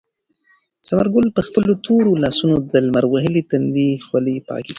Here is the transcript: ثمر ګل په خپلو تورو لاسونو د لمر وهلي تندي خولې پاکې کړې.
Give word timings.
ثمر 0.87 1.07
ګل 1.13 1.27
په 1.37 1.41
خپلو 1.47 1.71
تورو 1.85 2.11
لاسونو 2.23 2.55
د 2.71 2.73
لمر 2.85 3.05
وهلي 3.09 3.41
تندي 3.51 3.89
خولې 4.05 4.35
پاکې 4.47 4.59
کړې. 4.59 4.69